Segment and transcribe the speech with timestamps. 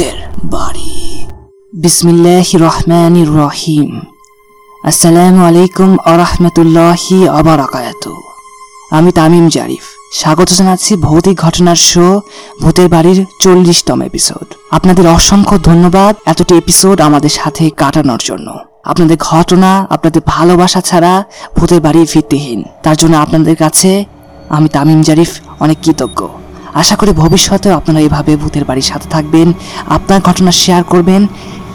[0.00, 0.20] ভূতের
[0.54, 0.92] বাড়ি।
[1.84, 3.90] বিসমিল্লাহ রহমান রহিম।
[4.90, 8.04] আসসালামু আলাইকুম আরহামতুল্লাহি আবরাকাত
[8.96, 9.84] আমি তামিম জারিফ।
[10.20, 12.06] স্বাগত জানাচ্ছি ভৌতিক ঘটনার শো,
[12.62, 18.48] ভূতের বাড়ির চল্লিশতম এপিসোড আপনাদের অসংখ্য ধন্যবাদ এতটি এপিসোড আমাদের সাথে কাটানোর জন্য।
[18.90, 21.12] আপনাদের ঘটনা, আপনাদের ভালোবাসা ছাড়া
[21.56, 23.90] ভূতের বাড়ি ভিত্তিহীন। তার জন্য আপনাদের কাছে
[24.56, 25.30] আমি তামিম জারিফ,
[25.64, 26.20] অনেক কৃতজ্ঞ।
[26.74, 29.52] আশা করি ভবিষ্যতেও আপনারা এভাবে ভূতের বাড়ির সাথে থাকবেন,
[29.86, 31.26] আপনার ঘটনা শেয়ার করবেন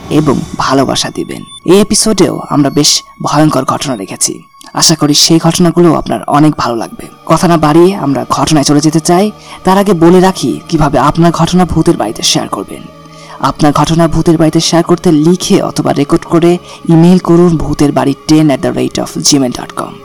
[0.09, 6.23] এবং ভালোবাসা দিবেন। এই এপিসোডেও আমরা বেশ ভয়ঙ্কর ঘটনা রেখেছি আশা করি সেই ঘটনাগুলো আপনার
[6.23, 9.31] অনেক ভালো লাগবে। কথা না বাড়িয়ে আমরা ঘটনায় চলে যেতে চাই।
[9.63, 12.84] তার আগে বলে রাখি কীভাবে আপনার ঘটনা ভূতের বাড়িতে শেয়ার করবেন।
[13.39, 16.57] আপনার ঘটনা ভূতের বাড়িতে শেয়ার করতে লিখে অথবা রেকর্ড করে
[16.89, 20.04] ইমেল করুন ভূতের বাড়ি ten at the rate of Gmail dot com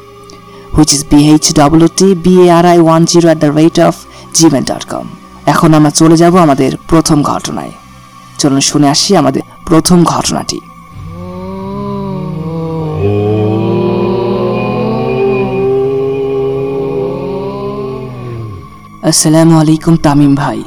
[3.05, 3.95] zero at the rate of
[4.35, 5.05] Gmail dot com
[5.47, 7.73] এখন আমরা চলে যাব আমাদের প্রথম ঘটনায়।
[8.39, 10.61] চলুন শুনে আসি আমাদের প্রথম ঘটনাটি।
[19.03, 20.63] আসসালামু আলাইকুম তামিম ভাই।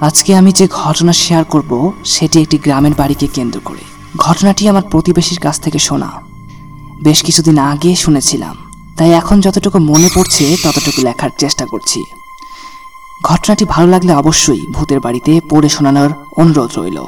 [0.00, 3.78] আজকে আমি যে ঘটনা শেয়ার করব, সেটি একটি গ্রামের বাড়িকে কেন্দ্র করে।
[4.16, 6.10] ঘটনাটি আমার প্রতিবেশীর কাছ থেকে শোনা।
[7.02, 8.69] বেশ কিছুদিন আগে শুনেছিলাম।
[9.00, 12.04] তাই এখন যতটুকু মনে পড়ছে, ততটুকু লেখার চেষ্টা করছি।
[13.22, 17.04] ঘটনাটি ভালো লাগলে অবশ্যই ভূতের বাড়িতে পড়ে শোনানোর অনুরোধ রইল।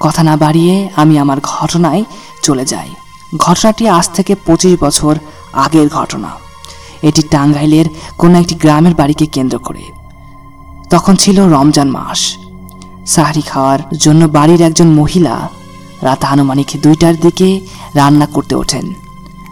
[0.00, 2.04] কথা না বাড়িয়ে আমি আমার ঘটনায়
[2.42, 2.94] চলে যাই।
[3.36, 5.18] ঘটনাটি আজ থেকে পঁচিশ বছর
[5.52, 6.28] আগের ঘটনা।
[7.02, 7.84] এটি টাঙ্গাইলের
[8.18, 9.82] কোনো একটি গ্রামের বাড়িকে কেন্দ্র করে।
[10.90, 12.36] তখন ছিল রমজান মাস।
[13.06, 15.48] সাহারি খাওয়ার জন্য বাড়ির একজন মহিলা
[16.02, 17.60] রাত আনুমানিক দুইটার দিকে
[17.94, 18.94] রান্না করতে ওঠেন।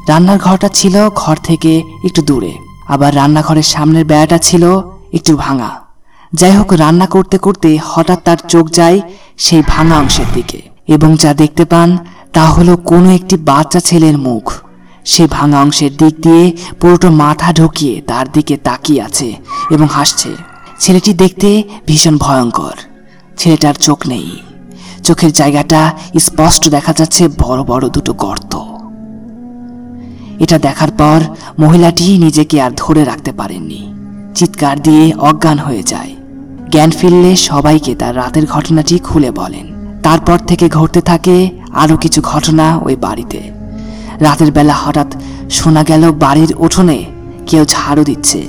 [0.09, 2.53] রান্নার ঘরটা ছিল ঘর থেকে একটু দূরে।
[2.89, 4.81] আবার রান্নাঘরের সামনের বেড়াটা ছিল
[5.12, 5.70] একটু ভাঙা।
[6.33, 9.00] যাই হোক, রান্না করতে করতে হঠাৎ তার চোখ যায়
[9.39, 11.98] সেই ভাঙা অংশের দিকে। এবং যা দেখতে পান,
[12.33, 14.53] তা হলো কোনো একটি বাচ্চা ছেলের মুখ।
[15.05, 19.37] সে ভাঙা অংশের দিক দিয়ে পুরোটা মাথা ঢুকিয়ে তার দিকে তাকিয়ে আছে
[19.71, 20.28] এবং হাসছে।
[20.78, 22.72] ছেলেটি দেখতে ভীষণ ভয়ঙ্কর।
[23.38, 24.37] ছেলেটার চোখ নেই।
[25.04, 28.56] চোখের জায়গাটা স্পষ্ট দেখা যাচ্ছে বড় বড় দুটো গর্ত।
[30.38, 31.21] এটা দেখার পর
[31.59, 33.94] মহিলাটি নিজেকে আর ধরে রাখতে পারেননি।
[34.34, 36.15] চিৎকার দিয়ে অজ্ঞান হয়ে যায়।
[36.71, 42.78] জ্ঞান ফিরলে সবাইকে তার রাতের ঘটনাটি খুলে বলেন। তারপর থেকে ঘটতে থাকে আরও কিছু ঘটনা
[42.78, 43.41] ওই বাড়িতে।
[44.21, 45.06] রাতের বেলা হঠাৎ
[45.50, 47.04] শোনা গেল বাড়ির উঠোনে
[47.47, 48.43] কেউ ঝাড়ু দিচ্ছে।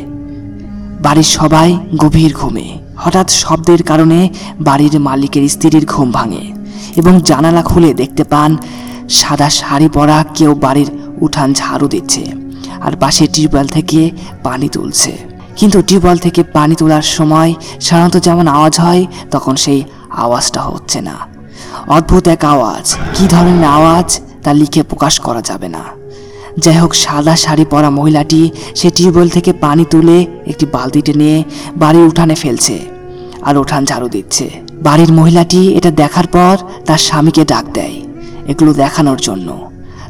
[1.01, 4.29] বাড়ির সবাই গভীর ঘুমে। হঠাৎ শব্দের কারণে
[4.59, 6.53] বাড়ির মালিকের স্ত্রীর ঘুম ভাঙে
[6.95, 8.57] এবং জানালা খুলে দেখতে পান
[9.09, 10.91] সাদা শাড়ি পরা কেউ বাড়ির
[11.21, 12.31] উঠান ঝাড়ু দিচ্ছে
[12.81, 14.11] আর পাশে টিউবওয়েল থেকে
[14.43, 15.17] পানি তুলছে।
[15.55, 21.15] কিন্তু টিউবওয়েল থেকে পানি তোলার সময় সাধারণত যেমন আওয়াজ হয়, তখন সেই আওয়াজটা হচ্ছে না।
[21.87, 25.83] অদ্ভুত এক আওয়াজ। কি ধরনের আওয়াজ তা লিখে প্রকাশ করা যাবে না।
[26.57, 31.43] যাই হোক, সাদা শাড়ি পরা মহিলাটি সে টিউবওয়েল থেকে পানি তুলে একটি বালতিতে নিয়ে
[31.77, 32.79] বাড়ির উঠানে ফেলছে
[33.41, 34.49] আর উঠান ঝাড়ু দিচ্ছে।
[34.81, 38.01] বাড়ির মহিলাটি এটা দেখার পর তার স্বামীকে ডাক দেয়
[38.47, 39.68] এগুলো দেখানোর জন্য।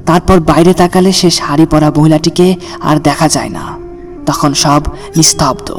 [0.10, 3.78] তারপর বাইরে তাকালে সে শাড়ি পরা মহিলাটিকে আর দেখা যায় না।
[4.26, 4.82] তখন সব
[5.18, 5.72] নিস্তব্ধ।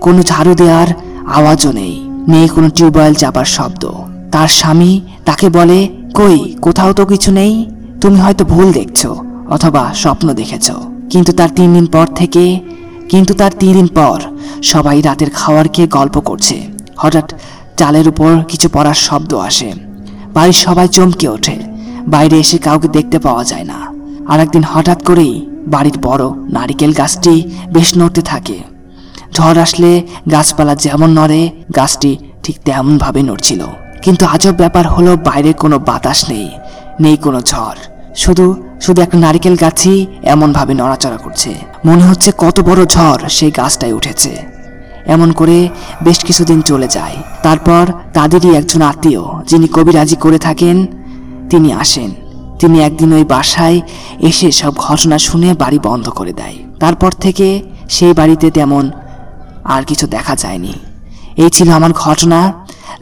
[0.00, 0.86] কোনো ঝাড়ু দেওয়ার
[1.26, 3.90] আওয়াজও নেই। নেই কোনো টিউবওয়েল চাপার শব্দ।
[4.32, 7.70] তার স্বামী তাকে বলে, কই, কোথাও তো কিছু নেই?
[8.00, 9.06] তুমি হয়তো ভুল দেখছ
[9.50, 10.70] অথবা স্বপ্ন দেখেছ।
[11.10, 12.60] কিন্তু তার তিন দিন পর থেকে,
[13.08, 14.20] কিন্তু তার তিন দিন পর
[14.62, 16.66] সবাই রাতের খাওয়ার খেয়ে গল্প করছে।
[16.96, 17.34] হঠাৎ
[17.76, 19.72] চালের উপর কিছু পড়ার শব্দ আসে।
[20.34, 21.61] বাড়ির সবাই চমকে ওঠে।
[22.08, 23.92] বাইরে এসে কাউকে দেখতে পাওয়া যায় না।
[24.28, 28.58] আর একদিন হঠাৎ করেই বাড়ির বড় নারিকেল গাছটি বেশ নড়তে থাকে।
[29.32, 33.64] ঝড় আসলে গাছপালা যেমন নড়ে, গাছটি ঠিক তেমনভাবে নড়ছিল।
[34.02, 36.50] কিন্তু আজব ব্যাপার হলো বাইরে কোনো বাতাস নেই
[37.00, 37.76] নেই কোনো ঝড়।
[38.16, 43.92] শুধু শুধু একটা নারিকেল গাছই এমনভাবে নড়াচড়া করছে। মনে হচ্ছে কত বড় ঝড় সেই গাছটায়
[43.92, 44.36] উঠেছে।
[45.06, 45.68] এমন করে
[46.02, 50.86] বেশ কিছুদিন চলে যায়। তারপর তাদেরই একজন আত্মীয়, যিনি কবিরাজি করে থাকেন
[51.52, 52.10] তিনি আসেন।
[52.58, 53.80] তিনি একদিন ওই বাসায়
[54.20, 58.90] এসে সব ঘটনা শুনে বাড়ি বন্ধ করে দেয়। তারপর থেকে সেই বাড়িতে তেমন
[59.64, 60.72] আর কিছু দেখা যায়নি।
[61.36, 62.52] এই ছিল আমার ঘটনা।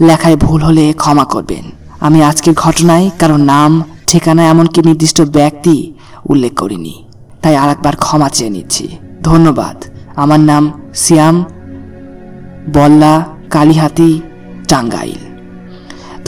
[0.00, 1.64] লেখায় ভুল হলে ক্ষমা করবেন।
[2.00, 5.92] আমি আজকের ঘটনায় কারও নাম, ঠিকানা, এমনকি নির্দিষ্ট ব্যক্তি
[6.28, 7.04] উল্লেখ করিনি।
[7.42, 8.88] তাই আর একবার ক্ষমা চেয়ে নিচ্ছি।
[9.22, 9.84] ধন্যবাদ।
[10.16, 11.44] আমার নাম সিয়াম
[12.74, 14.20] বল্লা কালীহাতি
[14.68, 15.29] টাঙ্গাইল।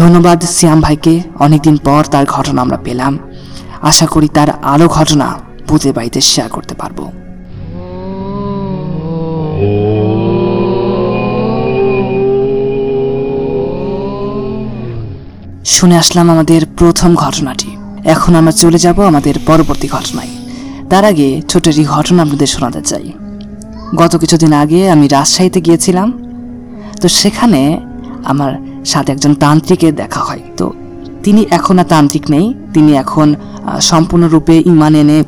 [0.03, 3.19] ধন্যবাদ শ্যাম ভাইকে। অনেকদিন পর তার ঘটনা আমরা পেলাম।
[3.83, 5.39] আশা করি তার আরও ঘটনা
[5.69, 6.99] ভূতের বাড়িতে শেয়ার করতে পারব।
[15.65, 20.29] শুনে আসলাম আমাদের প্রথম ঘটনাটি। এখন আমরা চলে যাব আমাদের পরবর্তী ঘটনায়।
[20.91, 23.13] তার আগে ছোট একটি ঘটনা আপনাদের শোনাতে চাই।
[23.97, 26.09] গত কিছুদিন আগে আমি রাজশাহীতে গিয়েছিলাম।
[27.03, 27.81] তো সেখানে
[28.25, 30.67] আমার সাথে একজন তান্ত্রিকের দেখা হয়। তো
[31.25, 33.29] তিনি এখন আর তান্ত্রিক নেই, তিনি এখন
[33.91, 35.19] সম্পূর্ণরূপে ইমান এনে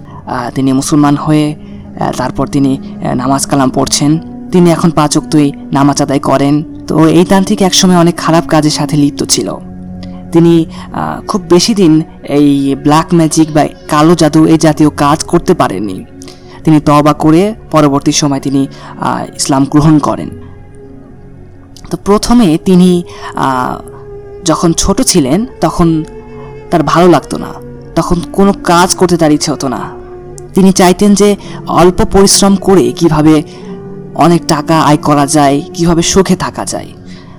[0.56, 1.46] তিনি মুসলমান হয়ে
[2.20, 2.72] তারপর তিনি
[3.22, 4.10] নামাজ কালাম পড়ছেন।
[4.52, 6.54] তিনি এখন পাঁচ অক্তই নামাজ আদায় করেন।
[6.88, 9.48] তো এই তান্ত্রিক একসময় অনেক খারাপ কাজের সাথে লিপ্ত ছিল।
[10.32, 10.54] তিনি
[11.30, 11.92] খুব বেশি দিন
[12.38, 12.48] এই
[12.84, 15.98] ব্ল্যাক ম্যাজিক বা কালো জাদু এই জাতীয় কাজ করতে পারেননি।
[16.64, 17.42] তিনি তবা করে
[17.74, 18.62] পরবর্তী সময় তিনি
[19.40, 20.28] ইসলাম গ্রহণ করেন।
[21.90, 22.90] তো প্রথমে তিনি
[24.50, 25.88] যখন ছোট ছিলেন, তখন
[26.70, 27.50] তার ভালো লাগতো না।
[27.98, 29.80] তখন কোনো কাজ করতে তার ইচ্ছে হতো না।
[30.54, 31.28] তিনি চাইতেন যে
[31.80, 33.34] অল্প পরিশ্রম করে কীভাবে
[34.24, 36.90] অনেক টাকা আয় করা যায়, কীভাবে সুখে থাকা যায়।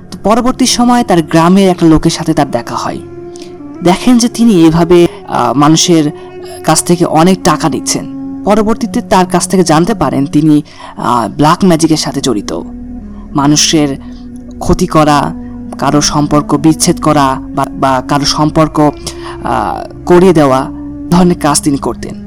[0.09, 2.99] তো পরবর্তী সময় তার গ্রামের একটা লোকের সাথে তার দেখা হয়।
[3.87, 4.99] দেখেন যে তিনি এভাবে
[5.63, 6.05] মানুষের
[6.67, 8.05] কাছ থেকে অনেক টাকা নিচ্ছেন।
[8.47, 10.55] পরবর্তীতে তার কাছ থেকে জানতে পারেন তিনি
[11.39, 12.51] ব্ল্যাক ম্যাজিকের সাথে জড়িত।
[13.39, 13.89] মানুষের
[14.59, 15.33] ক্ষতি করা,
[15.79, 18.91] কারও সম্পর্ক বিচ্ছেদ করা বা- কারও সম্পর্ক
[20.05, 20.69] করিয়ে দেওয়া
[21.09, 22.25] ধরনের কাজ তিনি করতেন।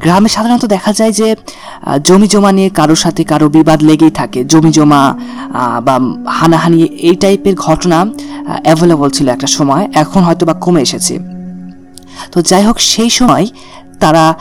[0.00, 1.36] গ্রামে সাধারণত দেখা যায় যে
[2.04, 5.14] জমি জমা নিয়ে কারোর সাথে কারও বিবাদ লেগেই থাকে। জমি জমা
[5.84, 6.00] বা
[6.30, 8.06] হানাহানি এই টাইপের ঘটনা
[8.64, 11.18] অ্যাভেলেবল ছিল একটা সময়, এখন হয়তো বা কমে এসেছে।
[12.32, 13.46] তো যাই হোক, সেই সময়
[14.00, 14.34] তারা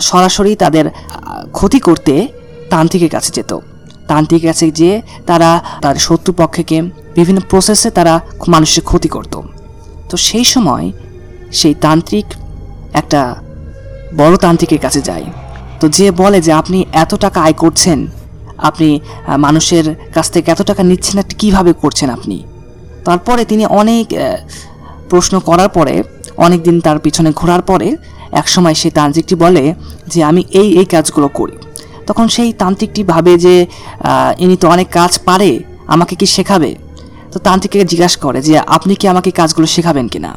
[0.00, 0.90] সরাসরি তাদের
[1.52, 2.28] ক্ষতি করতে
[2.70, 3.58] তান্ত্রিকের কাছে যেত।
[4.08, 4.90] তান্ত্রিকের কাছে যে
[5.26, 5.50] তারা
[5.82, 6.78] তার শত্রুপক্ষকে
[7.16, 8.14] বিভিন্ন প্রসেসে তারা
[8.54, 9.34] মানুষের ক্ষতি করত।
[10.10, 10.86] তো সেই সময়
[11.52, 12.26] সেই তান্ত্রিক
[13.00, 13.20] একটা
[14.20, 15.24] বড় তান্ত্রিকের কাছে যায়।
[15.80, 17.98] তো যে বলে যে, আপনি এত টাকা আয় করছেন,
[18.68, 18.88] আপনি
[19.46, 22.36] মানুষের কাছ থেকে এত টাকা নিচ্ছেন এটা কীভাবে করছেন আপনি?
[23.04, 24.06] তারপরে তিনি অনেক
[25.10, 25.94] প্রশ্ন করার পরে
[26.46, 27.88] অনেক দিন তার পিছনে ঘোরার পরে,
[28.40, 29.64] একসময় সেই তান্ত্রিকটি বলে
[30.12, 31.56] যে, আমি এই এই কাজগুলো করি।
[32.06, 33.66] তখন সেই তান্ত্রিকটি ভাবে যে
[34.38, 36.74] ইনি তো অনেক কাজ পারে, আমাকে কি শেখাবে?
[37.32, 40.36] তো তান্ত্রিককে জিজ্ঞাসা করে যে, আপনি কি আমাকে কাজগুলো শেখাবেন কিনা?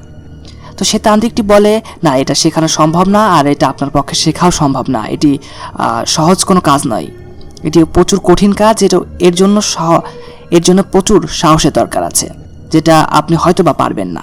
[0.77, 4.85] তো সে তান্ত্রিকটি বলে, না, এটা শেখানো সম্ভব না, আর এটা আপনার পক্ষে শেখাও সম্ভব
[4.89, 5.37] না। এটি
[6.05, 7.07] সহজ কোনো কাজ নয়।
[7.63, 10.01] এটি প্রচুর কঠিন কাজ, এটা এর জন্য সহ-
[10.51, 12.29] এর জন্য প্রচুর সাহসের দরকার আছে,
[12.71, 14.21] যেটা আপনি হয়তো বা পারবেন না।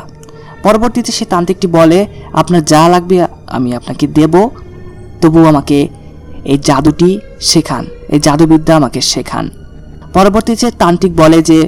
[0.63, 4.49] পরবর্তীতে সে তান্ত্রিকটি বলে, আপনার যা লাগবে আমি আপনাকে দেব
[5.21, 5.89] তবু আমাকে
[6.47, 7.11] এই জাদুটি
[7.41, 9.51] শেখান, এই জাদুবিদ্যা আমাকে শেখান।
[10.15, 11.59] পরবর্তীতে তান্ত্রিক বলে যে,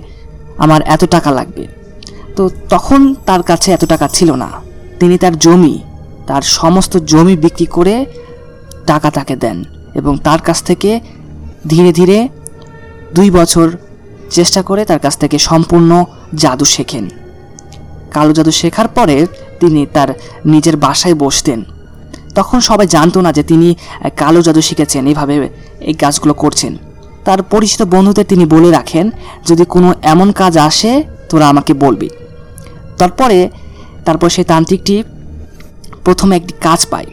[0.58, 1.64] আমার এত টাকা লাগবে।
[2.36, 4.50] তো তখন তার কাছে এত টাকা ছিল না।
[5.00, 5.78] তিনি তার জমি,
[6.26, 8.06] তার সমস্ত জমি বিক্রি করে
[8.86, 9.64] টাকা তাকে দেন
[9.94, 11.00] এবং তার কাছ থেকে
[11.69, 12.28] ধীরে ধীরে
[13.14, 13.66] দুই বছর
[14.30, 15.90] চেষ্টা করে তার কাছ থেকে সম্পূর্ণ
[16.34, 17.04] জাদু শেখেন।
[18.10, 19.26] কালো জাদু শেখার পরে
[19.60, 20.08] তিনি তার
[20.46, 21.62] নিজের বাসায় বসতেন।
[22.38, 23.69] তখন সবাই জানতো না যে তিনি
[24.17, 25.35] কালো জাদু শিখেছেন এইভাবে
[25.81, 26.73] এই কাজগুলো করছেন।
[27.25, 29.11] তার পরিচিত বন্ধুদের তিনি বলে রাখেন,
[29.46, 30.93] যদি কোনো এমন কাজ আসে,
[31.29, 32.08] তোরা আমাকে বলবি।
[32.99, 33.38] তারপরে,
[34.05, 35.02] তারপর সেই তান্ত্রিকটি
[36.05, 37.06] প্রথমে একটি কাজ পায়।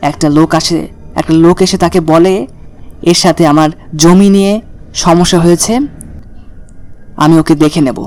[0.00, 0.78] একটা লোক আসে,
[1.14, 2.34] একটা লোক এসে তাকে বলে,
[3.02, 4.60] এর সাথে আমার জমি নিয়ে
[4.94, 5.72] সমস্যা হয়েছে,
[7.16, 7.98] আমি ওকে দেখে নেব।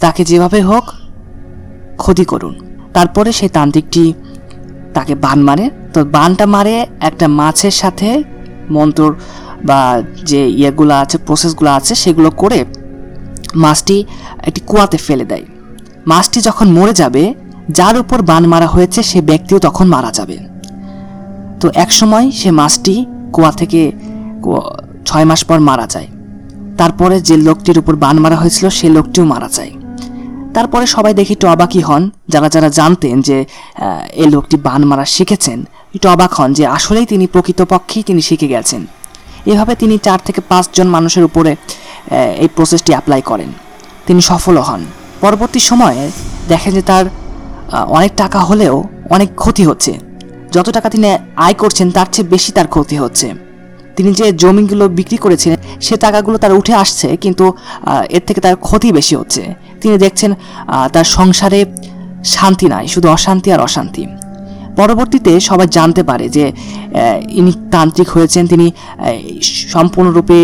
[0.00, 0.84] তাকে যেভাবে হোক
[1.96, 2.54] ক্ষতি করুন।
[2.94, 4.04] তারপরে সেই তান্ত্রিকটি
[4.94, 8.08] তাকে বান মারে তো বানটা মারে একটা মাছের সাথে
[8.70, 9.14] মন্ত্র
[9.68, 12.64] বা যে ইয়েগুলো আছে প্রসেসগুলো আছে, সেগুলো করে
[13.64, 13.96] মাছটি
[14.48, 15.44] একটি কুয়াতে ফেলে দেয়।
[16.06, 17.34] মাছটি যখন মরে যাবে,
[17.78, 20.36] যার উপর বান মারা হয়েছে, সে ব্যক্তিও তখন মারা যাবে।
[21.60, 22.94] তো একসময় সে মাছটি
[23.32, 23.80] কুয়া থেকে
[25.04, 26.08] ছয় মাস পর মারা যায়।
[26.78, 29.72] তারপরে যে লোকটির উপর বান মারা হয়েছিল, সে লোকটিও মারা যায়।
[30.58, 33.36] তারপরে সবাই দেখি একটু অবাকই হন। যারা যারা জানতেন যে
[34.22, 35.58] এই লোকটি বান মারা শিখেছেন,
[35.94, 38.82] একটু অবাক হন যে আসলেই তিনি প্রকৃতপক্ষেই তিনি শিখে গেছেন।
[39.52, 41.52] এভাবে তিনি চার থেকে পাঁচজন মানুষের উপরে
[42.42, 43.50] এই প্রসেসটি অ্যাপ্লাই করেন।
[44.06, 44.82] তিনি সফলও হন।
[45.20, 46.02] পরবর্তী সময়ে
[46.48, 47.04] দেখেন যে তার
[47.98, 48.76] অনেক টাকা হলেও
[49.14, 49.92] অনেক ক্ষতি হচ্ছে।
[50.54, 51.06] যত টাকা তিনি
[51.46, 53.26] আয় করছেন, তার চেয়ে বেশি তার ক্ষতি হচ্ছে।
[53.98, 55.52] তিনি যে জমিগুলো বিক্রি করেছেন
[55.86, 57.44] সে টাকাগুলো তার উঠে আসছে, কিন্তু
[58.16, 59.42] এর থেকে তার ক্ষতি বেশি হচ্ছে।
[59.80, 60.30] তিনি দেখছেন
[60.94, 61.60] তার সংসারে
[62.34, 64.02] শান্তি নাই, শুধু অশান্তি আর অশান্তি।
[64.78, 66.44] পরবর্তীতে সবাই জানতে পারে যে
[67.40, 68.66] ইনি তান্ত্রিক হয়েছেন, তিনি
[69.74, 70.38] সম্পূর্ণরূপে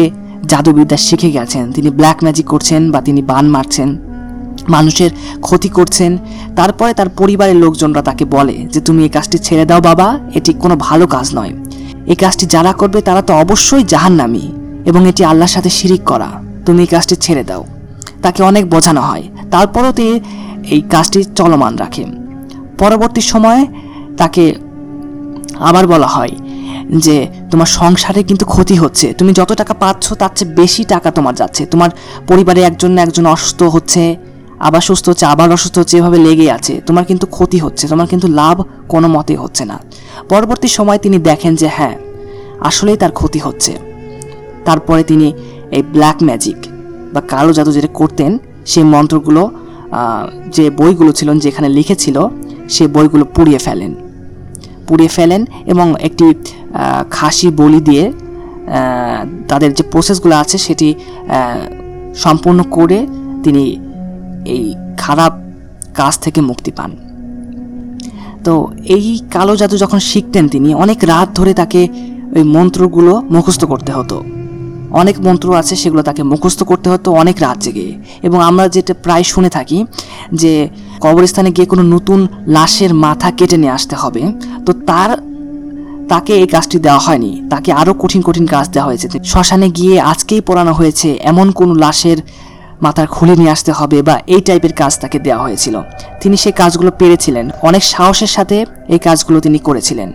[0.50, 3.88] জাদুবিদ্যা শিখে গেছেন, তিনি ব্ল্যাক ম্যাজিক করছেন বা তিনি বান মারছেন,
[4.74, 5.10] মানুষের
[5.46, 6.12] ক্ষতি করছেন।
[6.58, 10.08] তারপরে তার পরিবারের লোকজনরা তাকে বলে যে, তুমি এই কাজটি ছেড়ে দাও বাবা,
[10.38, 11.52] এটি কোনো ভালো কাজ নয়।
[12.06, 14.52] এই কাজটি যারা করবে তারা তো অবশ্যই জাহান্নামী
[14.86, 16.30] এবং এটি আল্লাহর সাথে শিরিক করা।
[16.66, 17.64] তুমি এই কাজটি ছেড়ে দাও।
[18.22, 20.20] তাকে অনেক বোঝানো হয়। তারপরও তিনি
[20.70, 22.04] এই কাজটি চলমান রাখে।
[22.78, 23.66] পরবর্তী সময়ে
[24.16, 24.54] তাকে
[25.60, 26.30] আবার বলা হয়
[26.96, 31.34] যে, তোমার সংসারে কিন্তু ক্ষতি হচ্ছে। তুমি যত টাকা পাচ্ছ তার চেয়ে বেশি টাকা তোমার
[31.34, 31.90] যাচ্ছে। তোমার
[32.26, 34.16] পরিবারে একজন না একজন অসুস্থ হচ্ছে।
[34.58, 38.28] আবার সুস্থ হচ্ছে, আবার অসুস্থ হচ্ছে, এভাবে লেগে আছে। তোমার কিন্তু ক্ষতি হচ্ছে, তোমার কিন্তু
[38.40, 38.56] লাভ
[38.88, 39.76] কোনো মতেই হচ্ছে না।
[40.28, 41.96] পরবর্তী সময় তিনি দেখেন যে হ্যাঁ
[42.68, 43.72] আসলেই তার ক্ষতি হচ্ছে।
[44.64, 45.26] তারপরে তিনি
[45.76, 46.58] এই ব্ল্যাক ম্যাজিক
[47.14, 48.38] বা কালো জাদু যেটা করতেন,
[48.72, 49.42] সেই মন্ত্রগুলো
[50.56, 52.16] যে বইগুলো ছিল, যেখানে লিখেছিল
[52.74, 53.92] সে বইগুলো পুড়িয়ে ফেলেন।
[54.88, 56.24] পুড়িয়ে ফেলেন এবং একটি
[57.16, 58.04] খাসি বলি দিয়ে
[59.50, 60.88] তাদের যে প্রসেসগুলো আছে, সেটি
[62.24, 62.98] সম্পূর্ণ করে
[63.44, 63.64] তিনি
[64.44, 65.32] এই খারাপ
[65.94, 66.96] কাজ থেকে মুক্তি পান।
[68.44, 71.88] তো এই কালো জাদু যখন শিখতেন তিনি, অনেক রাত ধরে তাকে
[72.36, 74.24] ওই মন্ত্রগুলো মুখস্থ করতে হতো।
[74.90, 79.22] অনেক মন্ত্র আছে, সেগুলো তাকে মুখস্থ করতে হতো অনেক রাত জেগে। এবং আমরা যেটা প্রায়
[79.22, 79.86] শুনে থাকি
[80.32, 80.68] যে,
[81.00, 84.22] কবরস্থানে গিয়ে কোনো নতুন লাশের মাথা কেটে নিয়ে আসতে হবে।
[84.66, 85.18] তো তার,
[86.08, 90.40] তাকে এই কাজটি দেওয়া হয়নি। তাকে আরও কঠিন কঠিন কাজ দেওয়া হয়েছে। শ্মশানে গিয়ে আজকেই
[90.40, 92.16] পড়ানো হয়েছে এমন কোন লাশের
[92.82, 95.76] মাথার খুলে নিয়ে আসতে হবে বা এই টাইপের কাজ তাকে দেওয়া হয়েছিল।
[96.20, 98.56] তিনি সেই কাজগুলো পেরেছিলেন। অনেক সাহসের সাথে
[98.94, 100.12] এই কাজগুলো তিনি করেছিলেন।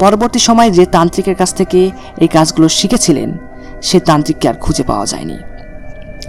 [0.00, 1.80] পরবর্তী সময়ে যে তান্ত্রিকের কাছ থেকে
[2.22, 3.30] এই কাজগুলো শিখেছিলেন,
[3.82, 5.36] সে তান্ত্রিককে আর খুঁজে পাওয়া যায়নি।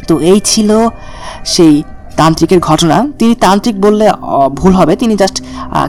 [0.07, 0.69] তো এই ছিল
[1.45, 1.73] সেই
[2.17, 4.05] তান্ত্রিকের ঘটনা। তিনি তান্ত্রিক বললে
[4.59, 5.37] ভুল হবে। তিনি জাস্ট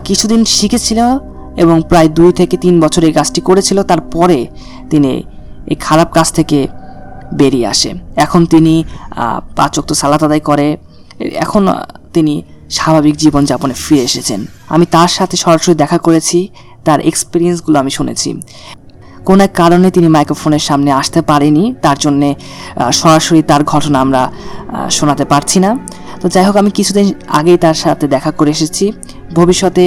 [0.04, 1.00] কিছুদিন শিখেছিল
[1.62, 4.38] এবং প্রায় দুই থেকে তিন বছর এই কাজটি করেছিল। তারপরে
[4.90, 5.10] তিনি
[5.70, 6.58] এই খারাপ কাজ থেকে
[7.40, 7.90] বেরিয়ে আসে।
[8.24, 8.74] এখন তিনি
[9.58, 10.66] পাচক তো সালাত আদায় করে।
[11.44, 11.62] এখন
[12.14, 12.34] তিনি
[12.76, 14.40] স্বাভাবিক জীবনযাপনে ফিরে এসেছেন।
[14.74, 16.38] আমি তার সাথে সরাসরি দেখা করেছি,
[16.86, 18.30] তার এক্সপিরিয়েন্সগুলো আমি শুনেছি।
[19.28, 22.28] কোন এক কারণে তিনি মাইক্রোফোনের সামনে আসতে পারেনি, তার জন্যে
[23.00, 24.22] সরাসরি তার ঘটনা আমরা
[24.96, 25.70] শোনাতে পারছি না।
[26.24, 27.06] তো যাই হোক, আমি কিছুদিন
[27.38, 28.84] আগেই তার সাথে দেখা করে এসেছি।
[29.38, 29.84] ভবিষ্যতে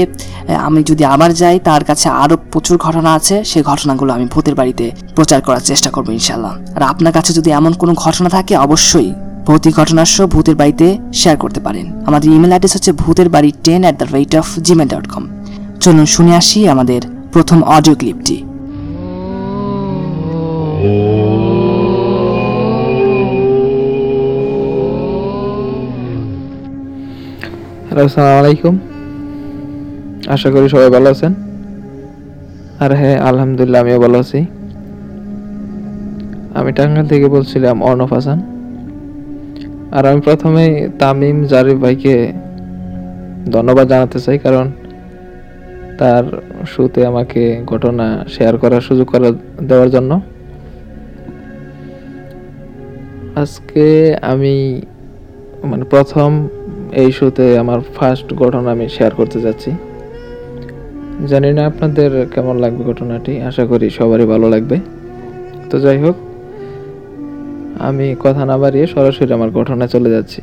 [0.67, 4.85] আমি যদি আবার যাই, তার কাছে আরও প্রচুর ঘটনা আছে। সেই ঘটনাগুলো আমি ভূতের বাড়িতে
[5.17, 9.09] প্রচার করার চেষ্টা করব ইনশাল্লাহ আর আপনার কাছে যদি এমন কোনো ঘটনা থাকে, অবশ্যই
[9.47, 10.87] ভৌতিক ঘটনার ভূতের বাড়িতে
[11.19, 14.87] শেয়ার করতে পারেন। আমাদের ইমেল অ্যাড্রেস হচ্ছে ভূতের বাড়ি ten at the rate of Gmail
[14.93, 15.23] dot com
[15.83, 17.01] চলুন শুনে আসি আমাদের
[17.33, 18.37] প্রথম অডিও ক্লিপটি
[27.97, 28.79] আলাইকুম।
[30.27, 31.33] আশা করি সবাই ভালো আছেন।
[32.79, 34.45] আর হ্যাঁ আলহামদুলিল্লাহ, আমিও ভালো আছি।
[36.53, 38.39] আমি টাঙ্গাইল থেকে বলছিলাম, অর্ণব হাসান।
[39.91, 42.33] আর আমি প্রথমে তামিম জারিফ ভাইকে
[43.51, 44.71] ধন্যবাদ জানাতে চাই, কারণ
[45.97, 46.23] তার
[46.67, 49.31] শুতে আমাকে ঘটনা শেয়ার করার সুযোগ করা
[49.63, 50.21] দেওয়ার জন্য।
[53.35, 54.81] আজকে আমি
[55.63, 56.47] মানে প্রথম
[57.01, 59.71] এই শোতে আমার ফার্স্ট ঘটনা আমি শেয়ার করতে যাচ্ছি।
[61.31, 64.77] জানি না আপনাদের কেমন লাগবে ঘটনাটি, আশা করি সবারই ভালো লাগবে।
[65.69, 66.15] তো যাই হোক,
[67.87, 70.41] আমি কথা না বাড়িয়ে সরাসরি আমার ঘটনা চলে যাচ্ছি।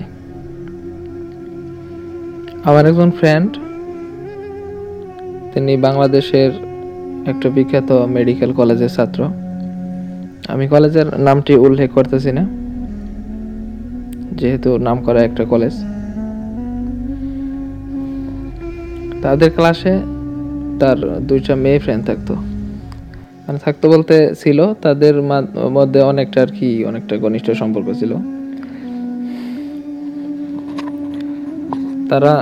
[2.69, 3.51] আমার একজন ফ্রেন্ড
[5.53, 6.51] তিনি বাংলাদেশের
[7.31, 9.21] একটা বিখ্যাত মেডিকেল কলেজের ছাত্র।
[10.53, 12.45] আমি কলেজের নামটি উল্লেখ করতেছি না,
[14.41, 15.75] যেহেতু নাম করা একটা কলেজ
[19.25, 19.95] তাদের ক্লাসে
[20.81, 22.35] তার দুইটা মেয়ে ফ্রেন্ড থাকতো।
[23.45, 25.15] মানে থাকতো বলতে ছিল, তাদের
[25.77, 28.13] মধ্যে অনেকটা আর কি, অনেকটা ঘনিষ্ঠ সম্পর্ক ছিল।
[32.11, 32.35] তারা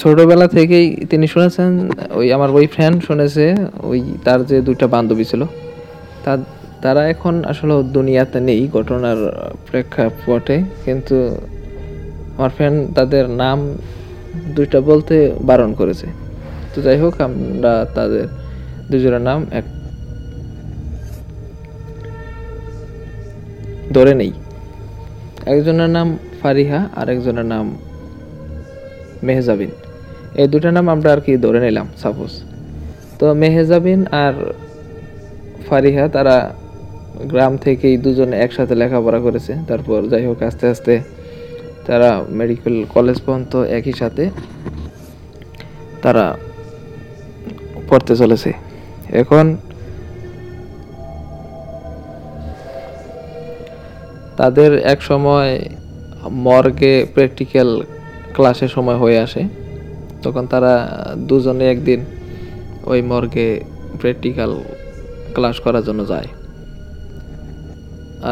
[0.00, 1.70] ছোটবেলা থেকেই তিনি শুনেছেন,
[2.18, 3.44] ওই আমার ওই ফ্রেন্ড শুনেছে,
[3.90, 5.42] ওই তার যে দুইটা বান্ধবী ছিল।
[6.24, 6.32] তা,
[6.82, 9.20] তারা এখন আসলে দুনিয়াতে নেই, ঘটনার
[9.70, 11.16] প্রেক্ষাপটে, কিন্তু
[12.36, 13.58] আমার ফ্রেন্ড তাদের নাম
[14.56, 15.14] দুইটা বলতে
[15.48, 16.06] বারণ করেছে।
[16.72, 18.26] তো যাই হোক, আমরা তাদের
[18.90, 19.66] দুজনের নাম এক
[23.96, 24.32] ধরে নেই।
[25.52, 26.08] একজনের নাম
[26.40, 27.64] ফারিহা আর একজনের নাম
[29.26, 29.72] মেহজাবিন।
[30.40, 32.32] এই দুটা নাম আমরা আর কি ধরে নিলাম সাপোজ
[33.18, 34.34] তো মেহজাবিন আর
[35.68, 36.36] ফারিহা, তারা
[37.32, 40.94] গ্রাম থেকেই দুজনে একসাথে লেখাপড়া করেছে। তারপর যাই হোক, আস্তে আস্তে
[41.86, 44.24] তারা মেডিকেল কলেজ পর্যন্ত একই সাথে
[46.02, 46.26] তারা
[47.88, 48.50] পড়তে চলেছে।
[49.20, 49.46] এখন
[54.36, 55.52] তাদের এক সময়
[56.46, 57.70] মর্গে প্র্যাকটিক্যাল
[58.34, 59.42] ক্লাসের সময় হয়ে আসে।
[60.22, 60.74] তখন তারা
[61.28, 62.00] দুজনে একদিন
[62.90, 63.48] ওই মর্গে
[64.00, 64.52] প্র্যাকটিক্যাল
[65.34, 66.28] ক্লাস করার জন্য যায়।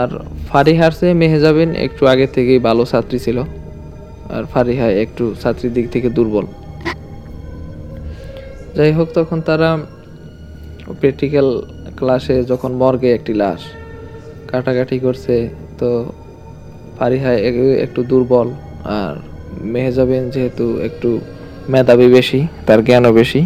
[0.01, 0.11] আর
[0.53, 3.39] ফারিহার সে মেহেজাবিন একটু আগে থেকেই ভালো ছাত্রী ছিল।
[4.35, 6.47] আর ফারিহা একটু ছাত্রীর দিক থেকে দুর্বল।
[8.77, 9.69] যাই হোক, তখন তারা
[11.01, 11.49] প্র্যাকটিক্যাল
[11.99, 13.61] ক্লাসে যখন মর্গে একটি লাশ
[14.51, 15.35] কাটাকাটি করছে,
[15.81, 15.89] তো
[16.99, 17.33] ফারিহা
[17.85, 18.49] একটু দুর্বল
[18.99, 19.13] আর
[19.75, 21.11] মেহজাবিন যেহেতু একটু
[21.73, 23.41] মেধাবী বেশি, তার জ্ঞানও বেশি,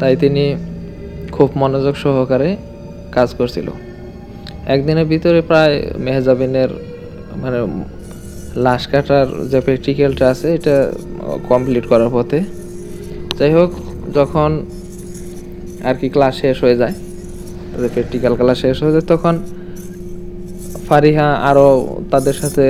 [0.00, 0.44] তাই তিনি
[1.36, 2.50] খুব মনোযোগ সহকারে
[3.16, 3.68] কাজ করছিল।
[4.74, 6.70] একদিনের ভিতরে প্রায় মেহজাবিনের
[7.42, 7.58] মানে
[8.64, 10.76] লাশ কাটার যে প্র্যাকটিক্যালটা আছে, এটা
[11.50, 12.38] কমপ্লিট করার পথে।
[13.38, 13.70] যাই হোক,
[14.18, 14.50] যখন
[15.88, 16.94] আর কি ক্লাস শেষ হয়ে যায়
[17.94, 19.34] প্র্যাকটিক্যাল ক্লাস শেষ হয়ে যায়, তখন
[20.88, 21.68] ফারিহা আরও
[22.12, 22.66] তাদের সাথে,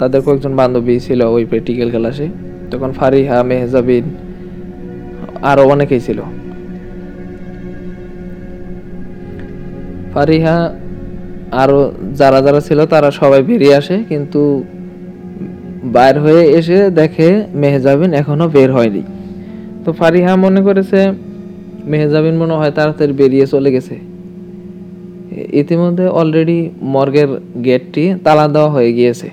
[0.00, 2.26] তাদের কয়েকজন বান্ধবী ছিল ওই প্র্যাকটিক্যাল ক্লাসে
[2.72, 4.04] তখন ফারিহা, মেহজাবিন
[5.50, 6.18] আরও অনেকেই ছিল।
[10.14, 10.56] ফারিহা
[11.62, 11.78] আরও
[12.20, 14.42] যারা যারা ছিল তারা সবাই বেরিয়ে আসে, কিন্তু
[15.94, 17.28] বাইর হয়ে এসে দেখে
[17.62, 19.02] মেহজাবিন এখনও বের হয়নি।
[19.84, 21.00] তো ফারিহা মনে করেছে
[21.92, 23.96] মেহজাবিন মনে হয় তাড়াতাড়ি বেরিয়ে চলে গেছে।
[25.60, 26.60] ইতিমধ্যে অলরেডি
[26.94, 27.30] মর্গের
[27.66, 29.28] গেটটি তালা দেওয়া হয়ে গিয়েছে।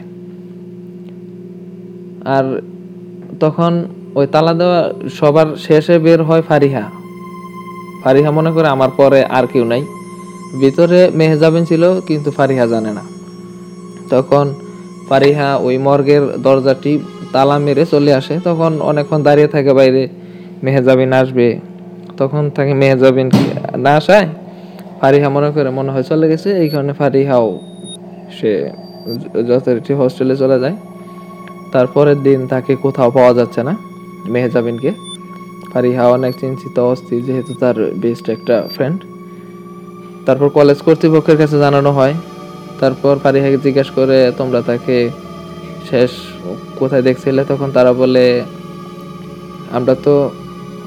[2.36, 2.46] আর
[3.40, 3.72] তখন
[4.16, 4.80] ওই তালা দেওয়া
[5.18, 6.84] সবার শেষে বের হয় ফারিহা।
[8.04, 9.84] ফারিহা মনে করে, আমার পরে আর কেউ নাই।
[10.54, 13.04] ভিতরে মেহজাবিন ছিল, কিন্তু ফারিহা জানে না।
[14.10, 14.54] তখন
[15.10, 17.00] ফারিহা ওই মর্গের দরজাটি
[17.34, 20.10] তালা মেরে চলে আসে। তখন অনেকক্ষণ দাঁড়িয়ে থাকে বাইরে,
[20.64, 21.60] মেহজাবিন আসবে।
[22.18, 23.28] তখন তাকে মেহজাবিন
[23.78, 24.28] না আসায়
[25.02, 27.60] ফারিহা মনে করে, মনে হয় চলে গেছে। এই কারণে ফারিহাও
[28.38, 28.72] সে
[29.48, 30.76] যথারীতি হোস্টেলে চলে যায়।
[31.72, 33.74] তারপরের দিন তাকে কোথাও পাওয়া যাচ্ছে না
[34.30, 34.92] মেহজাবিনকে।
[35.72, 39.00] ফারিহা অনেক চিন্তিত, অস্থির, যেহেতু তার বেস্ট একটা ফ্রেন্ড
[40.28, 42.14] তারপর কলেজ কর্তৃপক্ষের কাছে জানানো হয়।
[42.80, 45.10] তারপর ফারিহাকে জিজ্ঞেস করে, তোমরা তাকে
[45.90, 46.12] শেষ
[46.80, 47.42] কোথায় দেখছিলে?
[47.44, 48.26] তখন তারা বলে,
[49.72, 50.14] আমরা তো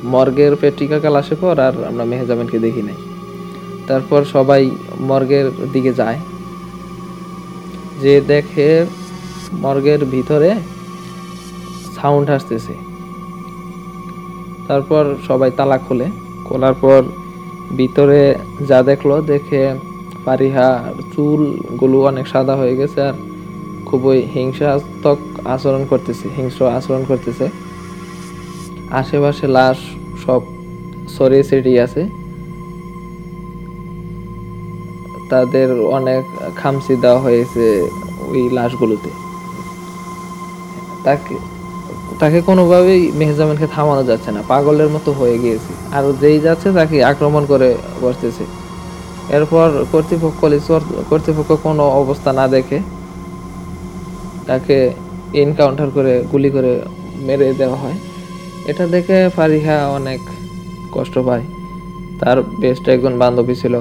[0.04, 2.98] মর্গের পেট্রিকা কাল আসে পর আর আমরা মেহজাবিনকে দেখি নাই।
[3.86, 6.18] তারপর সবাই মর্গের দিকে যায়।
[8.00, 8.86] যে দেখে
[9.52, 10.50] মর্গের ভিতরে
[11.96, 12.74] সাউন্ড আসতেছে।
[14.68, 16.06] তারপর সবাই তালা খোলে।
[16.44, 17.02] খোলার পর
[17.76, 18.20] ভিতরে
[18.60, 19.62] যা দেখল দেখে
[20.24, 20.68] ফারিহা
[21.14, 23.16] চুলগুলো অনেক সাদা হয়ে গেছে আর
[23.86, 27.46] খুবই হিংসাত্মক আচরণ করতেছে, হিংস্র আচরণ করতেছে।
[28.90, 29.78] আশেপাশে লাশ
[30.24, 30.40] সব
[31.16, 32.02] ছড়িয়ে ছিটিয়ে আছে।
[35.30, 36.22] তাদের অনেক
[36.56, 37.64] খামচি দেওয়া হয়েছে
[38.28, 39.10] ওই লাশগুলোতে।
[41.04, 41.34] তাকে
[42.18, 47.42] তাকে কোনোভাবেই মেহজামিনকে থামানো যাচ্ছে না, পাগলের মতো হয়ে গিয়েছে। আর যেই যাচ্ছে তাকে আক্রমণ
[47.46, 47.68] করে
[48.02, 48.44] বসতেছে
[49.36, 50.62] এরপর কর্তৃপক্ষ কলেজ
[51.10, 52.78] কর্তৃপক্ষ কোনো অবস্থা না দেখে
[54.48, 54.76] তাকে
[55.42, 56.72] এনকাউন্টার করে, গুলি করে
[57.26, 57.96] মেরে দেওয়া হয়।
[58.70, 60.20] এটা দেখে ফারিহা অনেক
[60.92, 61.44] কষ্ট পায়।
[62.20, 63.74] তার বেস্ট একজন বান্ধবী ছিল।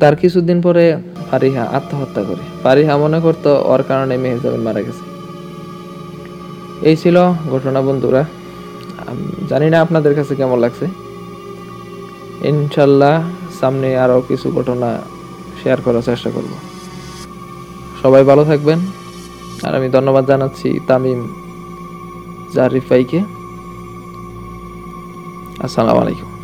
[0.00, 0.84] তার কিছুদিন পরে
[1.30, 5.15] ফারিহা আত্মহত্যা করে। ফারিহা মনে করতো ওর কারণে মেহজাবিন মারা গেছে।
[6.82, 8.24] এই ছিল ঘটনা, বন্ধুরা।
[9.48, 10.86] জানি না আপনাদের কাছে কেমন লাগছে।
[12.48, 15.00] ইনশাল্লাহ সামনে আরও কিছু ঘটনা
[15.62, 16.52] শেয়ার করার চেষ্টা করব।
[18.02, 18.78] সবাই ভালো থাকবেন।
[19.62, 21.28] আর আমি ধন্যবাদ জানাচ্ছি তামিম
[22.54, 23.20] জারিফ ভাইকে।
[25.60, 26.35] আসসালামু আলাইকুম।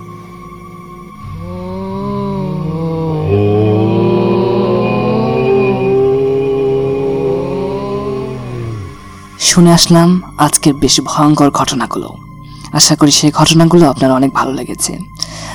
[9.53, 12.09] শুনে আসলাম আজকের বেশ ভয়ঙ্কর ঘটনাগুলো।
[12.73, 14.93] আশা করি সেই ঘটনাগুলো আপনার অনেক ভালো লেগেছে।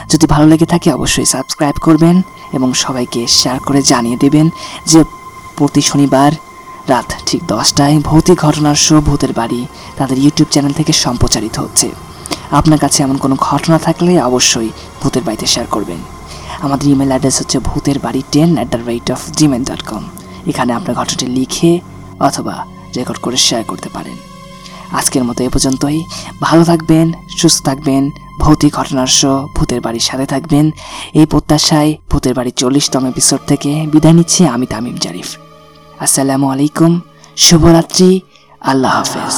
[0.10, 2.15] যদি ভালো লেগে থাকে অবশ্যই সাবস্ক্রাইব করবেন
[2.53, 4.47] এবং সবাইকে শেয়ার করে জানিয়ে দেবেন
[4.86, 4.99] যে
[5.57, 6.31] প্রতি শনিবার
[6.88, 9.62] রাত ঠিক দশটায় ভৌতিক ঘটনার শো ভূতের বাড়ি
[9.97, 11.88] তাদের ইউটিউব চ্যানেল থেকে সম্প্রচারিত হচ্ছে।
[12.51, 14.69] আপনার কাছে এমন কোনো ঘটনা থাকলে অবশ্যই
[15.01, 15.99] ভূতের বাড়িতে শেয়ার করবেন।
[16.65, 20.03] আমাদের ইমেল অ্যাড্রেস হচ্ছে ভূতের বাড়ি ten at the rate of Gmail dot com
[20.47, 21.71] এখানে আপনার ঘটনাটি লিখে
[22.27, 22.55] অথবা
[22.99, 24.17] রেকর্ড করে শেয়ার করতে পারেন।
[24.99, 25.99] আজকের মতো এ পর্যন্তই।
[26.45, 27.07] ভালো থাকবেন,
[27.39, 28.03] সুস্থ থাকবেন,
[28.41, 30.65] ভৌতিক ঘটনার শো ভূতের বাড়ির সাথে থাকবেন।
[31.19, 35.29] এই প্রত্যাশায় ভূতের বাড়ির চল্লিশতম এপিসোড থেকে বিদায় নিচ্ছি আমি তামিম জারিফ।
[36.05, 36.91] আসসালামু আলাইকুম,
[37.45, 38.12] শুভরাত্রি,
[38.71, 39.38] আল্লাহ হাফেজ।